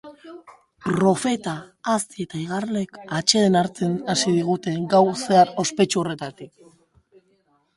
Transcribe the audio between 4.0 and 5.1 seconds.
hasi digute gau